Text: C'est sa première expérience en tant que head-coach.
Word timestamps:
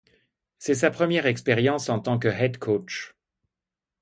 C'est 0.57 0.73
sa 0.73 0.89
première 0.89 1.27
expérience 1.27 1.87
en 1.87 1.99
tant 1.99 2.17
que 2.17 2.27
head-coach. 2.27 3.13